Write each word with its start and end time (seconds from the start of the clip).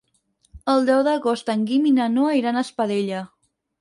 El 0.75 0.87
deu 0.87 1.03
d'agost 1.07 1.51
en 1.55 1.65
Guim 1.73 1.85
i 1.91 1.93
na 1.99 2.07
Noa 2.17 2.33
iran 2.41 2.59
a 2.59 2.65
Espadella. 2.69 3.21